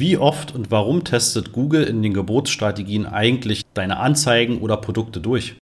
Wie 0.00 0.16
oft 0.16 0.54
und 0.54 0.70
warum 0.70 1.04
testet 1.04 1.52
Google 1.52 1.82
in 1.82 2.00
den 2.00 2.14
Geburtsstrategien 2.14 3.04
eigentlich 3.04 3.66
deine 3.74 3.98
Anzeigen 3.98 4.62
oder 4.62 4.78
Produkte 4.78 5.20
durch? 5.20 5.56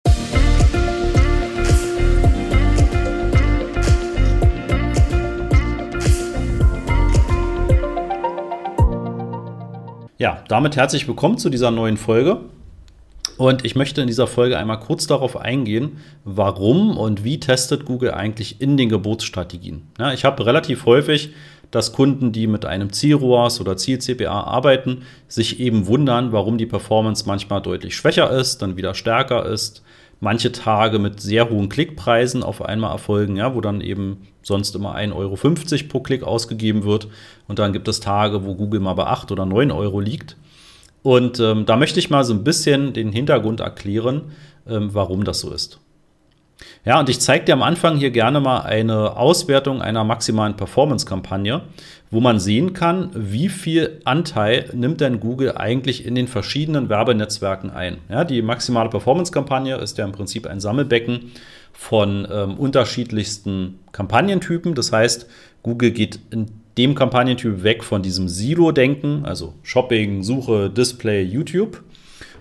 Ja, 10.17 10.43
damit 10.49 10.75
herzlich 10.75 11.07
willkommen 11.07 11.37
zu 11.37 11.49
dieser 11.49 11.71
neuen 11.71 11.95
Folge. 11.95 12.41
Und 13.37 13.63
ich 13.63 13.75
möchte 13.75 14.01
in 14.01 14.07
dieser 14.07 14.27
Folge 14.27 14.57
einmal 14.57 14.81
kurz 14.81 15.07
darauf 15.07 15.37
eingehen, 15.37 15.97
warum 16.25 16.97
und 16.97 17.23
wie 17.23 17.39
testet 17.39 17.85
Google 17.85 18.11
eigentlich 18.11 18.59
in 18.59 18.75
den 18.75 18.89
Geburtsstrategien. 18.89 19.83
Ja, 19.97 20.11
ich 20.11 20.25
habe 20.25 20.45
relativ 20.45 20.85
häufig, 20.85 21.31
dass 21.75 21.91
Kunden, 21.91 22.31
die 22.31 22.47
mit 22.47 22.63
einem 22.63 22.93
Ziel-ROAS 22.93 23.59
oder 23.59 23.75
Ziel-CPA 23.75 24.45
arbeiten, 24.45 25.01
sich 25.27 25.59
eben 25.59 25.87
wundern, 25.87 26.31
warum 26.31 26.57
die 26.57 26.65
Performance 26.65 27.25
manchmal 27.27 27.61
deutlich 27.61 27.97
schwächer 27.97 28.31
ist, 28.31 28.61
dann 28.61 28.77
wieder 28.77 28.93
stärker 28.93 29.45
ist. 29.45 29.83
Manche 30.21 30.53
Tage 30.53 30.99
mit 30.99 31.19
sehr 31.19 31.49
hohen 31.49 31.67
Klickpreisen 31.67 32.43
auf 32.43 32.61
einmal 32.61 32.93
erfolgen, 32.93 33.35
ja, 33.35 33.55
wo 33.55 33.59
dann 33.59 33.81
eben 33.81 34.25
sonst 34.41 34.73
immer 34.73 34.95
1,50 34.95 35.13
Euro 35.15 35.37
pro 35.89 35.99
Klick 35.99 36.23
ausgegeben 36.23 36.85
wird. 36.85 37.09
Und 37.49 37.59
dann 37.59 37.73
gibt 37.73 37.89
es 37.89 37.99
Tage, 37.99 38.45
wo 38.45 38.55
Google 38.55 38.79
mal 38.79 38.93
bei 38.93 39.07
8 39.07 39.33
oder 39.33 39.45
9 39.45 39.69
Euro 39.71 39.99
liegt. 39.99 40.37
Und 41.03 41.41
ähm, 41.41 41.65
da 41.65 41.75
möchte 41.75 41.99
ich 41.99 42.09
mal 42.09 42.23
so 42.23 42.33
ein 42.33 42.45
bisschen 42.45 42.93
den 42.93 43.11
Hintergrund 43.11 43.59
erklären, 43.59 44.31
ähm, 44.65 44.93
warum 44.93 45.25
das 45.25 45.41
so 45.41 45.51
ist. 45.51 45.81
Ja, 46.85 46.99
und 46.99 47.09
ich 47.09 47.19
zeige 47.19 47.45
dir 47.45 47.53
am 47.53 47.63
Anfang 47.63 47.97
hier 47.97 48.11
gerne 48.11 48.39
mal 48.39 48.59
eine 48.59 49.17
Auswertung 49.17 49.81
einer 49.81 50.03
maximalen 50.03 50.55
Performance-Kampagne, 50.55 51.63
wo 52.11 52.19
man 52.19 52.39
sehen 52.39 52.73
kann, 52.73 53.09
wie 53.15 53.49
viel 53.49 54.01
Anteil 54.05 54.69
nimmt 54.71 55.01
denn 55.01 55.19
Google 55.19 55.57
eigentlich 55.57 56.05
in 56.05 56.13
den 56.13 56.27
verschiedenen 56.27 56.87
Werbenetzwerken 56.87 57.71
ein. 57.71 57.97
Ja, 58.07 58.23
die 58.23 58.43
maximale 58.43 58.89
Performance-Kampagne 58.89 59.77
ist 59.77 59.97
ja 59.97 60.05
im 60.05 60.11
Prinzip 60.11 60.45
ein 60.45 60.59
Sammelbecken 60.59 61.31
von 61.73 62.27
ähm, 62.31 62.53
unterschiedlichsten 62.53 63.79
Kampagnentypen. 63.91 64.75
Das 64.75 64.91
heißt, 64.91 65.27
Google 65.63 65.89
geht 65.89 66.19
in 66.29 66.51
dem 66.77 66.93
Kampagnentyp 66.93 67.63
weg 67.63 67.83
von 67.83 68.03
diesem 68.03 68.27
Silo-Denken, 68.27 69.25
also 69.25 69.55
Shopping, 69.63 70.21
Suche, 70.21 70.69
Display, 70.69 71.23
YouTube 71.23 71.81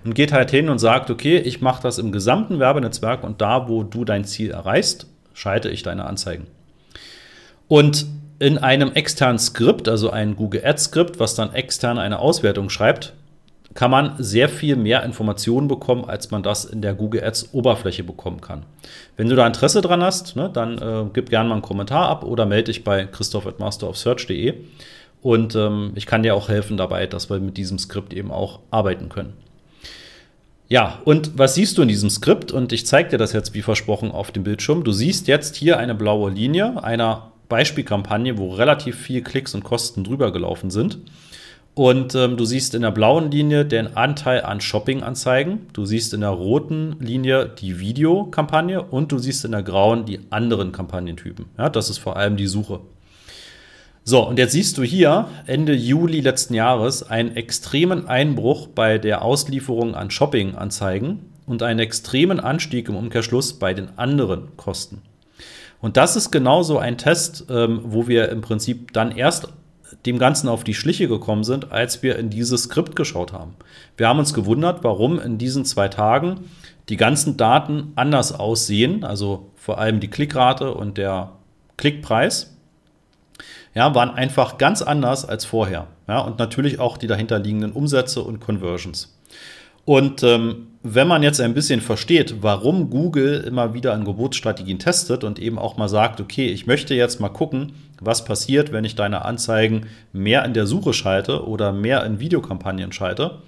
und 0.05 0.15
geht 0.15 0.33
halt 0.33 0.51
hin 0.51 0.69
und 0.69 0.79
sagt, 0.79 1.11
okay, 1.11 1.39
ich 1.39 1.61
mache 1.61 1.83
das 1.83 1.99
im 1.99 2.13
gesamten 2.13 2.59
Werbenetzwerk 2.59 3.25
und 3.25 3.41
da, 3.41 3.69
wo 3.69 3.83
du 3.83 4.05
dein 4.05 4.25
Ziel 4.25 4.51
erreichst, 4.51 5.07
schalte 5.33 5.71
ich 5.71 5.83
deine 5.83 6.05
Anzeigen. 6.05 6.47
Und 7.69 8.07
in 8.39 8.59
einem 8.59 8.93
externen 8.93 9.39
Skript, 9.39 9.89
also 9.89 10.11
ein 10.11 10.37
Google 10.37 10.63
Ads 10.65 10.85
Skript, 10.85 11.21
was 11.21 11.35
dann 11.35 11.55
extern 11.55 11.99
eine 11.99 12.19
Auswertung 12.19 12.69
schreibt, 12.69 13.15
kann 13.73 13.91
man 13.91 14.15
sehr 14.19 14.49
viel 14.49 14.77
mehr 14.77 15.03
Informationen 15.03 15.67
bekommen, 15.67 16.05
als 16.05 16.31
man 16.31 16.43
das 16.43 16.65
in 16.65 16.81
der 16.81 16.95
Google 16.95 17.25
Ads 17.25 17.55
Oberfläche 17.55 18.05
bekommen 18.05 18.41
kann. 18.41 18.65
Wenn 19.17 19.29
du 19.29 19.35
da 19.35 19.47
Interesse 19.47 19.81
dran 19.81 20.03
hast, 20.03 20.37
ne, 20.37 20.51
dann 20.53 20.79
äh, 20.79 21.07
gib 21.13 21.31
gerne 21.31 21.49
mal 21.49 21.57
einen 21.57 21.63
Kommentar 21.63 22.09
ab 22.09 22.25
oder 22.25 22.47
melde 22.47 22.65
dich 22.65 22.85
bei 22.85 23.05
christoph.masterofsearch.de 23.05 24.55
und 25.23 25.57
ähm, 25.57 25.93
ich 25.95 26.07
kann 26.07 26.23
dir 26.23 26.37
auch 26.37 26.49
helfen 26.49 26.77
dabei, 26.77 27.07
dass 27.07 27.31
wir 27.31 27.41
mit 27.41 27.57
diesem 27.57 27.79
Skript 27.79 28.13
eben 28.13 28.31
auch 28.31 28.61
arbeiten 28.71 29.09
können. 29.09 29.33
Ja, 30.69 30.99
und 31.05 31.39
was 31.39 31.55
siehst 31.55 31.77
du 31.77 31.83
in 31.83 31.89
diesem 31.89 32.11
Skript? 32.11 32.51
Und 32.51 32.73
ich 32.73 32.87
zeige 32.87 33.11
dir 33.11 33.19
das 33.19 33.33
jetzt 33.33 33.55
wie 33.55 33.63
versprochen 33.63 34.11
auf 34.11 34.33
dem 34.33 34.45
Bildschirm. 34.45 34.83
Du 34.83 34.93
siehst 34.93 35.29
jetzt 35.29 35.57
hier 35.57 35.79
eine 35.79 35.95
blaue 35.95 36.31
Linie 36.31 36.83
einer 36.83 37.33
Beispielkampagne, 37.49 38.39
wo 38.39 38.51
relativ 38.55 38.97
viel 38.97 39.23
Klicks 39.23 39.55
und 39.55 39.63
Kosten 39.63 40.05
drüber 40.05 40.33
gelaufen 40.33 40.71
sind. 40.71 40.99
Und 41.75 42.15
ähm, 42.15 42.37
du 42.37 42.45
siehst 42.45 42.75
in 42.75 42.83
der 42.83 42.93
blauen 42.93 43.31
Linie 43.31 43.65
den 43.65 43.97
Anteil 43.97 44.43
an 44.43 44.61
Shopping-Anzeigen. 44.61 45.67
Du 45.73 45.85
siehst 45.85 46.15
in 46.15 46.21
der 46.21 46.31
roten 46.31 46.97
Linie 47.01 47.49
die 47.49 47.81
Videokampagne 47.81 48.81
und 48.81 49.11
du 49.11 49.19
siehst 49.19 49.45
in 49.45 49.53
der 49.53 49.65
grauen 49.65 50.05
die 50.07 50.21
anderen 50.31 50.71
Kampagnentypen. 50.71 51.47
Ja, 51.59 51.69
das 51.69 51.91
ist 51.91 51.99
vor 51.99 52.17
allem 52.17 52.37
die 52.37 52.47
Suche. 52.47 52.81
So, 54.07 54.29
und 54.29 54.39
jetzt 54.39 54.53
siehst 54.53 54.77
du 54.77 54.83
hier 54.83 55.29
Ende 55.47 55.73
Juli 55.73 56.21
letzten 56.21 56.53
Jahres 56.53 57.03
einen 57.03 57.37
extremen 57.37 58.07
Einbruch 58.07 58.67
bei 58.67 58.99
der 58.99 59.23
Auslieferung 59.23 59.95
an 59.95 60.11
Shopping-Anzeigen 60.11 61.31
und 61.47 61.63
einen 61.63 61.81
extremen 61.81 62.39
Anstieg 62.39 62.91
im 62.91 62.97
Umkehrschluss 62.97 63.55
bei 63.55 63.73
den 63.73 63.97
anderen 63.97 64.55
Kosten. 64.59 65.01
Und 65.81 65.97
das 65.97 66.17
ist 66.17 66.31
genauso 66.31 66.79
ein 66.79 66.99
Test, 66.99 67.47
ähm, 67.49 67.81
wo 67.83 68.07
wir 68.07 68.29
im 68.29 68.43
Prinzip 68.43 68.93
dann 68.93 69.11
erst 69.11 69.49
dem 70.05 70.19
Ganzen 70.19 70.49
auf 70.49 70.65
die 70.65 70.75
Schliche 70.75 71.09
gekommen 71.09 71.45
sind, 71.45 71.73
als 71.73 72.03
wir 72.03 72.19
in 72.19 72.29
dieses 72.29 72.65
Skript 72.65 72.97
geschaut 72.97 73.33
haben. 73.33 73.55
Wir 73.97 74.09
haben 74.09 74.19
uns 74.19 74.35
gewundert, 74.35 74.85
warum 74.85 75.19
in 75.19 75.39
diesen 75.39 75.65
zwei 75.65 75.89
Tagen 75.89 76.41
die 76.91 76.99
ganzen 76.99 77.39
Daten 77.39 77.93
anders 77.97 78.39
aussehen, 78.39 79.03
also 79.03 79.51
vor 79.57 79.79
allem 79.79 80.01
die 80.01 80.09
Klickrate 80.09 80.75
und 80.75 80.99
der 80.99 81.33
Klickpreis, 81.79 82.54
ja, 83.75 83.95
waren 83.95 84.11
einfach 84.11 84.59
ganz 84.59 84.83
anders 84.83 85.25
als 85.25 85.45
vorher. 85.45 85.87
Ja, 86.09 86.21
und 86.21 86.39
natürlich 86.39 86.79
auch 86.79 86.97
die 86.97 87.07
dahinterliegenden 87.07 87.73
Umsätze 87.73 88.23
und 88.23 88.41
Conversions. 88.41 89.15
Und 89.85 90.23
ähm, 90.23 90.69
wenn 90.83 91.09
man 91.09 91.23
jetzt 91.23 91.41
ein 91.41 91.55
bisschen 91.55 91.81
versteht, 91.81 92.43
warum 92.43 92.91
Google 92.91 93.43
immer 93.47 93.75
wieder 93.75 93.93
an 93.93 94.05
Geburtsstrategien 94.05 94.79
testet 94.79 95.25
und 95.25 95.39
eben 95.39 95.59
auch 95.59 95.77
mal 95.77 95.89
sagt, 95.89 96.21
okay, 96.21 96.47
ich 96.47 96.67
möchte 96.67 96.95
jetzt 96.95 97.21
mal 97.21 97.29
gucken, 97.29 97.73
was 98.01 98.25
passiert, 98.25 98.73
wenn 98.73 98.85
ich 98.85 98.97
deine 98.97 99.25
Anzeigen 99.25 99.87
mehr 100.13 100.45
in 100.45 100.55
der 100.55 100.67
Suche 100.67 100.93
schalte 100.93 101.47
oder 101.47 101.73
mehr 101.73 102.05
in 102.05 102.21
Videokampagnen 102.21 102.93
schalte, 102.93 103.39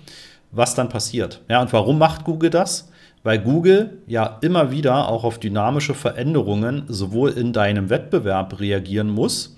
was 0.50 0.74
dann 0.74 0.88
passiert. 0.88 1.42
Ja, 1.48 1.60
und 1.60 1.72
warum 1.72 1.98
macht 1.98 2.24
Google 2.24 2.50
das? 2.50 2.90
Weil 3.22 3.38
Google 3.38 3.98
ja 4.06 4.38
immer 4.40 4.70
wieder 4.70 5.08
auch 5.08 5.24
auf 5.24 5.38
dynamische 5.38 5.94
Veränderungen 5.94 6.84
sowohl 6.88 7.30
in 7.30 7.52
deinem 7.52 7.90
Wettbewerb 7.90 8.60
reagieren 8.60 9.10
muss, 9.10 9.55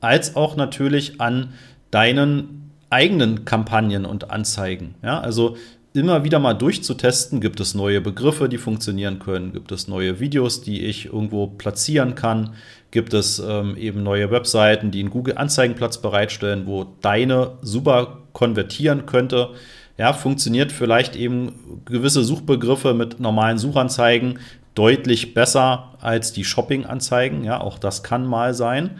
als 0.00 0.36
auch 0.36 0.56
natürlich 0.56 1.20
an 1.20 1.54
deinen 1.90 2.72
eigenen 2.90 3.44
Kampagnen 3.44 4.04
und 4.04 4.30
Anzeigen. 4.30 4.94
Ja, 5.02 5.20
also 5.20 5.56
immer 5.92 6.24
wieder 6.24 6.38
mal 6.38 6.54
durchzutesten. 6.54 7.40
Gibt 7.40 7.58
es 7.60 7.74
neue 7.74 8.00
Begriffe, 8.00 8.48
die 8.48 8.58
funktionieren 8.58 9.18
können? 9.18 9.52
Gibt 9.52 9.72
es 9.72 9.88
neue 9.88 10.20
Videos, 10.20 10.62
die 10.62 10.84
ich 10.84 11.06
irgendwo 11.06 11.46
platzieren 11.46 12.14
kann? 12.14 12.54
Gibt 12.90 13.14
es 13.14 13.38
ähm, 13.38 13.76
eben 13.76 14.02
neue 14.02 14.30
Webseiten, 14.30 14.90
die 14.90 15.00
einen 15.00 15.10
Google-Anzeigenplatz 15.10 15.98
bereitstellen, 15.98 16.66
wo 16.66 16.86
deine 17.00 17.52
super 17.62 18.18
konvertieren 18.32 19.06
könnte? 19.06 19.50
Ja, 19.98 20.12
funktioniert 20.12 20.72
vielleicht 20.72 21.16
eben 21.16 21.82
gewisse 21.86 22.22
Suchbegriffe 22.22 22.92
mit 22.92 23.18
normalen 23.18 23.58
Suchanzeigen 23.58 24.38
deutlich 24.74 25.32
besser 25.32 25.94
als 26.00 26.32
die 26.34 26.44
Shopping-Anzeigen. 26.44 27.44
Ja, 27.44 27.60
auch 27.60 27.78
das 27.78 28.02
kann 28.02 28.26
mal 28.26 28.52
sein. 28.52 28.98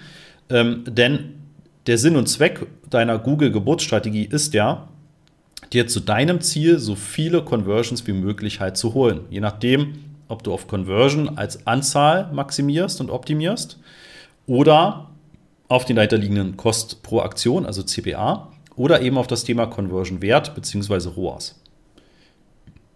Ähm, 0.51 0.85
denn 0.87 1.35
der 1.87 1.99
Sinn 1.99 2.17
und 2.17 2.29
Zweck 2.29 2.67
deiner 2.91 3.19
Google-Geburtsstrategie 3.19 4.25
ist 4.25 4.55
ja, 4.55 4.89
dir 5.73 5.87
zu 5.87 6.01
deinem 6.01 6.41
Ziel 6.41 6.79
so 6.79 6.95
viele 6.95 7.43
Conversions 7.43 8.07
wie 8.07 8.13
möglich 8.13 8.61
halt 8.61 8.77
zu 8.77 8.95
holen. 8.95 9.21
Je 9.31 9.41
nachdem, 9.41 9.95
ob 10.29 10.43
du 10.43 10.53
auf 10.53 10.69
Conversion 10.69 11.39
als 11.39 11.67
Anzahl 11.67 12.31
maximierst 12.33 13.01
und 13.01 13.11
optimierst 13.11 13.79
oder 14.47 15.11
auf 15.69 15.85
den 15.85 15.97
dahinterliegenden 15.97 16.57
Kost 16.57 17.03
pro 17.03 17.21
Aktion, 17.21 17.67
also 17.67 17.83
CPA, 17.83 18.53
oder 18.77 19.01
eben 19.01 19.19
auf 19.19 19.27
das 19.27 19.45
Thema 19.45 19.67
Conversion 19.67 20.23
Wert 20.23 20.55
bzw. 20.55 21.09
ROAS. 21.09 21.61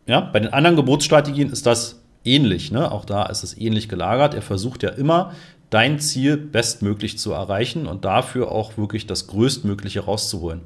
Ja, 0.06 0.20
bei 0.20 0.40
den 0.40 0.52
anderen 0.52 0.76
Geburtsstrategien 0.76 1.50
ist 1.50 1.66
das 1.66 2.02
ähnlich. 2.24 2.70
Ne? 2.70 2.90
Auch 2.90 3.04
da 3.04 3.24
ist 3.26 3.42
es 3.42 3.56
ähnlich 3.56 3.88
gelagert. 3.88 4.34
Er 4.34 4.42
versucht 4.42 4.82
ja 4.82 4.90
immer, 4.90 5.32
dein 5.70 6.00
Ziel 6.00 6.36
bestmöglich 6.36 7.18
zu 7.18 7.32
erreichen 7.32 7.86
und 7.86 8.04
dafür 8.04 8.52
auch 8.52 8.76
wirklich 8.76 9.06
das 9.06 9.28
Größtmögliche 9.28 10.00
rauszuholen. 10.00 10.62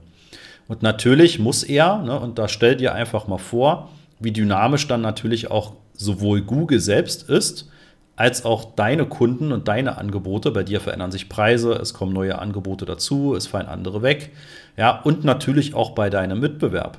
Und 0.66 0.82
natürlich 0.82 1.38
muss 1.38 1.62
er, 1.62 1.99
ne, 1.99 2.19
und 2.19 2.38
da 2.38 2.49
stell 2.49 2.76
dir 2.76 2.94
einfach 2.94 3.26
mal 3.26 3.38
vor, 3.38 3.90
wie 4.19 4.32
dynamisch 4.32 4.88
dann 4.88 5.02
natürlich 5.02 5.50
auch 5.50 5.75
sowohl 5.93 6.40
Google 6.40 6.81
selbst 6.81 7.28
ist, 7.28 7.69
als 8.17 8.44
auch 8.44 8.75
deine 8.76 9.06
Kunden 9.06 9.52
und 9.52 9.69
deine 9.69 9.99
Angebote. 9.99 10.52
Bei 10.52 10.62
dir 10.62 10.81
verändern 10.81 11.11
sich 11.12 11.28
Preise, 11.28 11.73
es 11.75 11.94
kommen 11.94 12.12
neue 12.12 12.38
Angebote 12.38 12.84
dazu, 12.87 13.34
es 13.34 13.46
fallen 13.46 13.67
andere 13.67 14.02
weg. 14.02 14.31
Ja, 14.76 15.00
und 15.02 15.25
natürlich 15.25 15.75
auch 15.75 15.90
bei 15.90 16.11
deinem 16.11 16.40
Mitbewerb. 16.40 16.99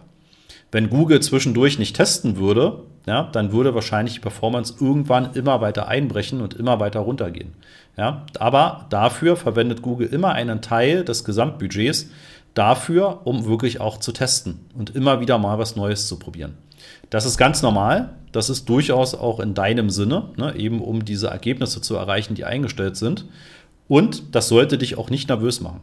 Wenn 0.72 0.90
Google 0.90 1.22
zwischendurch 1.22 1.80
nicht 1.80 1.96
testen 1.96 2.38
würde, 2.38 2.84
ja, 3.06 3.30
dann 3.32 3.52
würde 3.52 3.76
wahrscheinlich 3.76 4.16
die 4.16 4.20
Performance 4.20 4.76
irgendwann 4.80 5.34
immer 5.34 5.62
weiter 5.62 5.88
einbrechen 5.88 6.42
und 6.42 6.54
immer 6.56 6.80
weiter 6.80 7.02
runtergehen. 7.02 7.54
Ja, 7.98 8.26
aber 8.40 8.88
dafür 8.90 9.38
verwendet 9.38 9.82
Google 9.82 10.08
immer 10.08 10.34
einen 10.34 10.62
Teil 10.62 11.06
des 11.06 11.24
Gesamtbudgets 11.24 12.08
dafür, 12.54 13.22
um 13.26 13.46
wirklich 13.46 13.80
auch 13.80 14.00
zu 14.00 14.12
testen 14.12 14.60
und 14.76 14.96
immer 14.96 15.20
wieder 15.20 15.38
mal 15.38 15.60
was 15.60 15.76
Neues 15.76 16.08
zu 16.08 16.18
probieren. 16.18 16.58
Das 17.10 17.26
ist 17.26 17.38
ganz 17.38 17.62
normal. 17.62 18.16
Das 18.32 18.50
ist 18.50 18.68
durchaus 18.68 19.16
auch 19.16 19.40
in 19.40 19.54
deinem 19.54 19.90
Sinne, 19.90 20.30
ne, 20.36 20.56
eben 20.56 20.82
um 20.82 21.06
diese 21.06 21.28
Ergebnisse 21.28 21.80
zu 21.80 21.96
erreichen, 21.96 22.36
die 22.36 22.44
eingestellt 22.44 22.98
sind. 22.98 23.26
Und 23.88 24.36
das 24.36 24.50
sollte 24.50 24.78
dich 24.78 24.98
auch 24.98 25.10
nicht 25.10 25.30
nervös 25.30 25.62
machen. 25.62 25.82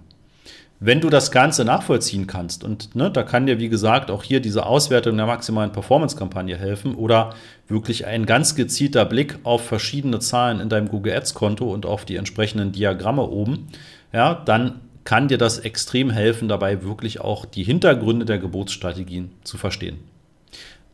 Wenn 0.84 1.00
du 1.00 1.10
das 1.10 1.30
Ganze 1.30 1.64
nachvollziehen 1.64 2.26
kannst, 2.26 2.64
und 2.64 2.96
ne, 2.96 3.08
da 3.08 3.22
kann 3.22 3.46
dir, 3.46 3.60
wie 3.60 3.68
gesagt, 3.68 4.10
auch 4.10 4.24
hier 4.24 4.40
diese 4.40 4.66
Auswertung 4.66 5.16
der 5.16 5.26
maximalen 5.26 5.70
Performance-Kampagne 5.70 6.56
helfen 6.56 6.96
oder 6.96 7.34
wirklich 7.68 8.04
ein 8.04 8.26
ganz 8.26 8.56
gezielter 8.56 9.04
Blick 9.04 9.38
auf 9.44 9.64
verschiedene 9.64 10.18
Zahlen 10.18 10.58
in 10.58 10.68
deinem 10.68 10.88
Google 10.88 11.14
Ads-Konto 11.14 11.72
und 11.72 11.86
auf 11.86 12.04
die 12.04 12.16
entsprechenden 12.16 12.72
Diagramme 12.72 13.22
oben, 13.22 13.68
ja, 14.12 14.34
dann 14.34 14.80
kann 15.04 15.28
dir 15.28 15.38
das 15.38 15.60
extrem 15.60 16.10
helfen, 16.10 16.48
dabei 16.48 16.82
wirklich 16.82 17.20
auch 17.20 17.44
die 17.44 17.62
Hintergründe 17.62 18.24
der 18.24 18.38
Geburtsstrategien 18.38 19.30
zu 19.44 19.58
verstehen. 19.58 20.00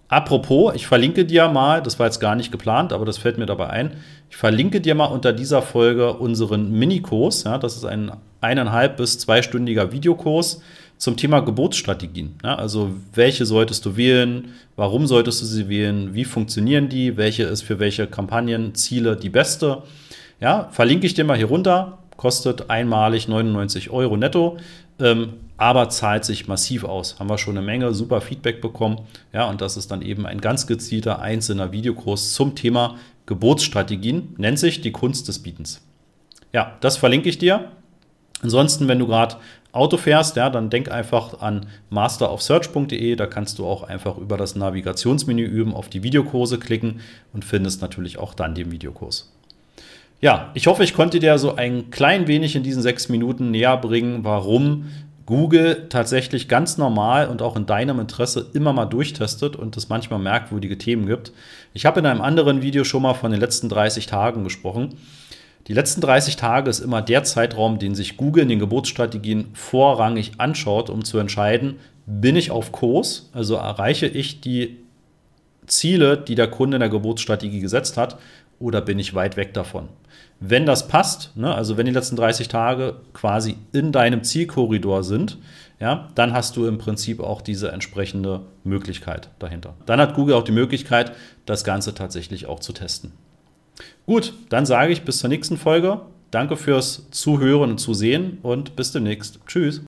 Apropos, 0.09 0.75
ich 0.75 0.87
verlinke 0.87 1.25
dir 1.25 1.49
mal, 1.49 1.83
das 1.83 1.99
war 1.99 2.05
jetzt 2.05 2.21
gar 2.21 2.35
nicht 2.35 2.53
geplant, 2.53 2.93
aber 2.93 3.07
das 3.07 3.17
fällt 3.17 3.39
mir 3.39 3.47
dabei 3.47 3.71
ein. 3.71 3.93
Ich 4.29 4.37
verlinke 4.37 4.83
dir 4.83 4.95
mal 4.95 5.07
unter 5.07 5.33
dieser 5.33 5.63
Folge 5.63 6.13
unseren 6.13 6.73
Minikurs. 6.73 7.45
Ja, 7.45 7.57
das 7.57 7.77
ist 7.77 7.87
ein 7.87 8.13
eineinhalb 8.41 8.97
bis 8.97 9.19
zweistündiger 9.19 9.93
Videokurs 9.93 10.63
zum 10.97 11.17
Thema 11.17 11.41
Geburtsstrategien. 11.41 12.35
Ja, 12.43 12.57
also 12.57 12.91
welche 13.15 13.47
solltest 13.47 13.87
du 13.87 13.97
wählen, 13.97 14.53
warum 14.77 15.07
solltest 15.07 15.43
du 15.43 15.47
sie 15.47 15.69
wählen, 15.69 16.15
wie 16.15 16.25
funktionieren 16.25 16.89
die, 16.89 17.17
welche 17.17 17.45
ist 17.45 17.63
für 17.63 17.79
welche 17.79 18.07
Kampagnen, 18.07 18.75
Ziele 18.75 19.17
die 19.17 19.31
beste. 19.31 19.83
Ja, 20.41 20.69
verlinke 20.71 21.07
ich 21.07 21.15
dir 21.15 21.25
mal 21.25 21.37
hier 21.37 21.47
runter, 21.47 21.99
kostet 22.17 22.69
einmalig 22.71 23.29
99 23.29 23.91
Euro 23.91 24.17
netto. 24.17 24.59
Ähm, 25.01 25.35
aber 25.59 25.89
zahlt 25.89 26.25
sich 26.25 26.47
massiv 26.47 26.85
aus. 26.85 27.19
Haben 27.19 27.29
wir 27.29 27.37
schon 27.37 27.57
eine 27.57 27.67
Menge 27.67 27.93
super 27.93 28.21
Feedback 28.21 28.61
bekommen. 28.61 29.01
Ja, 29.33 29.51
und 29.51 29.61
das 29.61 29.77
ist 29.77 29.91
dann 29.91 30.03
eben 30.03 30.25
ein 30.25 30.41
ganz 30.41 30.67
gezielter 30.67 31.21
einzelner 31.21 31.73
Videokurs 31.73 32.33
zum 32.33 32.55
Thema 32.55 32.97
Geburtsstrategien, 33.27 34.35
nennt 34.39 34.59
sich 34.59 34.81
die 34.81 34.93
Kunst 34.93 35.29
des 35.29 35.41
Bietens. 35.41 35.83
Ja, 36.53 36.77
das 36.81 36.97
verlinke 36.97 37.29
ich 37.29 37.39
dir. 37.39 37.73
Ansonsten, 38.43 38.87
wenn 38.89 38.99
du 38.99 39.07
gerade 39.07 39.37
Auto 39.73 39.97
fährst, 39.97 40.37
ja, 40.37 40.49
dann 40.49 40.71
denk 40.71 40.91
einfach 40.91 41.41
an 41.41 41.67
masterofsearch.de. 41.91 43.17
Da 43.17 43.27
kannst 43.27 43.59
du 43.59 43.67
auch 43.67 43.83
einfach 43.83 44.17
über 44.17 44.37
das 44.37 44.57
Navigationsmenü 44.57 45.45
üben, 45.45 45.75
auf 45.75 45.89
die 45.89 46.03
Videokurse 46.03 46.59
klicken 46.59 47.01
und 47.33 47.45
findest 47.45 47.83
natürlich 47.83 48.19
auch 48.19 48.35
dann 48.35 48.55
den 48.55 48.71
Videokurs. 48.71 49.33
Ja, 50.21 50.51
ich 50.55 50.67
hoffe, 50.67 50.83
ich 50.83 50.95
konnte 50.95 51.21
dir 51.21 51.39
so 51.39 51.55
ein 51.55 51.91
klein 51.91 52.27
wenig 52.27 52.57
in 52.57 52.65
diesen 52.65 52.83
sechs 52.83 53.09
Minuten 53.09 53.51
näher 53.51 53.77
bringen, 53.77 54.25
warum 54.25 54.87
Google 55.27 55.87
tatsächlich 55.91 56.49
ganz 56.49 56.79
normal 56.79 57.29
und 57.29 57.43
auch 57.43 57.55
in 57.55 57.67
deinem 57.67 58.01
Interesse 58.01 58.47
immer 58.55 58.73
mal 58.73 58.87
durchtestet 58.87 59.57
und 59.57 59.77
es 59.77 59.91
manchmal 59.91 60.19
merkwürdige 60.19 60.79
Themen 60.79 61.07
gibt. 61.07 61.33
Ich 61.75 61.85
habe 61.85 62.01
in 62.01 62.07
einem 62.07 62.23
anderen 62.23 62.63
Video 62.63 62.83
schon 62.83 63.03
mal 63.03 63.15
von 63.15 63.31
den 63.31 63.39
letzten 63.39 63.69
30 63.69 64.07
Tagen 64.07 64.43
gesprochen. 64.43 64.95
Die 65.67 65.75
letzten 65.75 66.01
30 66.01 66.37
Tage 66.37 66.71
ist 66.71 66.81
immer 66.81 67.03
der 67.03 67.25
Zeitraum, 67.25 67.79
den 67.79 67.95
sich 67.95 68.17
Google 68.17 68.45
in 68.45 68.49
den 68.49 68.59
Geburtsstrategien 68.59 69.49
vorrangig 69.53 70.33
anschaut, 70.39 70.89
um 70.89 71.05
zu 71.05 71.19
entscheiden, 71.19 71.77
bin 72.07 72.37
ich 72.37 72.51
auf 72.51 72.73
Kurs, 72.73 73.29
also 73.35 73.57
erreiche 73.57 74.07
ich 74.07 74.41
die 74.41 74.79
Ziele, 75.67 76.17
die 76.17 76.35
der 76.35 76.49
Kunde 76.49 76.77
in 76.77 76.81
der 76.81 76.89
Geburtsstrategie 76.89 77.61
gesetzt 77.61 77.99
hat, 77.99 78.19
oder 78.59 78.81
bin 78.81 78.99
ich 78.99 79.15
weit 79.15 79.37
weg 79.37 79.55
davon? 79.55 79.89
Wenn 80.41 80.67
das 80.67 80.89
passt, 80.89 81.37
ne, 81.37 81.55
also 81.55 81.77
wenn 81.77 81.87
die 81.87 81.93
letzten 81.93 82.17
30 82.17 82.49
Tage 82.49 82.97
quasi 83.13 83.57
in 83.73 83.93
deinem 83.93 84.25
Zielkorridor 84.25 85.05
sind, 85.05 85.39
ja, 85.81 86.09
dann 86.15 86.33
hast 86.33 86.57
du 86.57 86.67
im 86.67 86.79
Prinzip 86.79 87.21
auch 87.21 87.41
diese 87.41 87.71
entsprechende 87.71 88.41
Möglichkeit 88.65 89.31
dahinter. 89.39 89.75
Dann 89.87 90.01
hat 90.01 90.15
Google 90.15 90.35
auch 90.35 90.43
die 90.43 90.53
Möglichkeit, 90.53 91.13
das 91.47 91.63
Ganze 91.63 91.95
tatsächlich 91.95 92.47
auch 92.47 92.61
zu 92.61 92.73
testen. 92.73 93.13
Gut, 94.09 94.33
dann 94.49 94.65
sage 94.65 94.91
ich 94.91 95.03
bis 95.03 95.19
zur 95.19 95.29
nächsten 95.29 95.59
Folge. 95.59 96.01
Danke 96.31 96.57
fürs 96.57 97.11
Zuhören 97.11 97.73
und 97.73 97.79
Zusehen 97.79 98.39
und 98.43 98.75
bis 98.75 98.91
demnächst. 98.91 99.39
Tschüss. 99.47 99.77